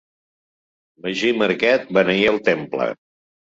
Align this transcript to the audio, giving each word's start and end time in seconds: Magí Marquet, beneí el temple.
Magí 1.03 1.29
Marquet, 1.43 1.85
beneí 2.01 2.27
el 2.33 2.43
temple. 2.51 2.91